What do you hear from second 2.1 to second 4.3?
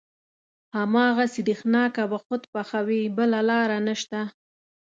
به خود پخوې بله لاره نشته.